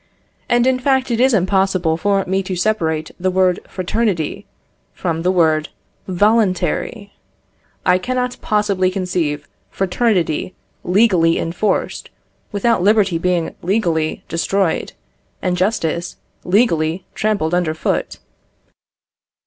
And 0.49 0.65
in 0.65 0.79
fact 0.79 1.11
it 1.11 1.19
is 1.19 1.31
impossible 1.31 1.95
for 1.95 2.25
me 2.25 2.41
to 2.41 2.55
separate 2.55 3.11
the 3.19 3.29
word 3.29 3.59
fraternity 3.69 4.47
from 4.95 5.21
the 5.21 5.29
word 5.29 5.69
voluntary. 6.07 7.13
I 7.85 7.99
cannot 7.99 8.37
possibly 8.41 8.89
conceive 8.89 9.47
fraternity 9.69 10.55
legally 10.83 11.37
enforced, 11.37 12.09
without 12.51 12.81
liberty 12.81 13.19
being 13.19 13.53
legally 13.61 14.23
destroyed, 14.27 14.93
and 15.39 15.55
justice 15.55 16.17
legally 16.43 17.05
trampled 17.13 17.53
under 17.53 17.75
foot. 17.75 18.17